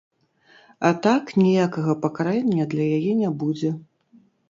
[0.89, 3.69] А так ніякага пакарання для яе не будзе.